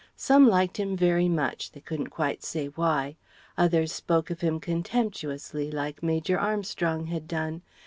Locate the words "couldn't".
1.79-2.07